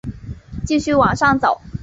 [0.65, 1.61] 继续往上走